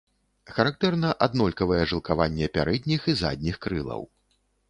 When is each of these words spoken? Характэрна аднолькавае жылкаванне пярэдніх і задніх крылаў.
Характэрна 0.53 1.09
аднолькавае 1.25 1.83
жылкаванне 1.91 2.49
пярэдніх 2.57 3.01
і 3.13 3.17
задніх 3.23 3.55
крылаў. 3.67 4.01